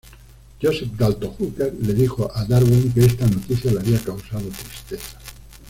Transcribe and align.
Joseph 0.59 0.95
Dalton 0.97 1.29
Hooker 1.31 1.71
le 1.79 1.93
dijo 1.93 2.31
a 2.33 2.43
Darwin 2.45 2.91
que 2.91 3.05
esta 3.05 3.27
noticia 3.27 3.71
le 3.71 3.81
había 3.81 3.99
causado 4.03 4.49
tristeza. 4.49 5.19